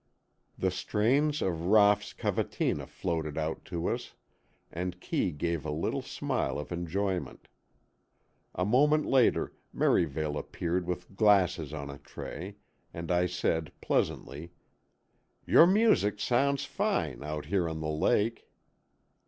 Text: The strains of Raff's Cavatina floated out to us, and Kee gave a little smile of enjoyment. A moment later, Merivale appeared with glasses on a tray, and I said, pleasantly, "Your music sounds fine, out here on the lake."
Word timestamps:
The 0.57 0.71
strains 0.71 1.43
of 1.43 1.67
Raff's 1.67 2.11
Cavatina 2.11 2.87
floated 2.87 3.37
out 3.37 3.63
to 3.65 3.85
us, 3.87 4.15
and 4.71 4.99
Kee 4.99 5.31
gave 5.31 5.63
a 5.63 5.69
little 5.69 6.01
smile 6.01 6.57
of 6.57 6.71
enjoyment. 6.71 7.47
A 8.55 8.65
moment 8.65 9.05
later, 9.05 9.53
Merivale 9.71 10.39
appeared 10.39 10.87
with 10.87 11.15
glasses 11.15 11.71
on 11.71 11.91
a 11.91 11.99
tray, 11.99 12.55
and 12.91 13.11
I 13.11 13.27
said, 13.27 13.71
pleasantly, 13.79 14.53
"Your 15.45 15.67
music 15.67 16.19
sounds 16.19 16.65
fine, 16.65 17.21
out 17.23 17.45
here 17.45 17.69
on 17.69 17.79
the 17.79 17.87
lake." 17.91 18.49